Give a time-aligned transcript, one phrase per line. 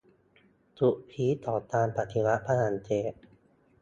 [0.79, 3.13] จุดพีคของการปฏิวัติฝรั่งเศส